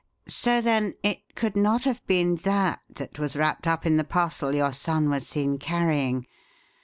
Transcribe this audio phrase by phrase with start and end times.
[0.27, 4.55] So, then, it could not have been that that was wrapped up in the parcel
[4.55, 6.25] your son was seen carrying.